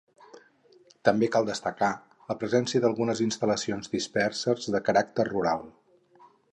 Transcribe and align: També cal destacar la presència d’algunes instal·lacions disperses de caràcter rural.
També 1.09 1.27
cal 1.35 1.45
destacar 1.49 1.91
la 2.31 2.37
presència 2.45 2.83
d’algunes 2.87 3.23
instal·lacions 3.29 3.93
disperses 3.95 4.71
de 4.77 4.85
caràcter 4.91 5.31
rural. 5.33 5.67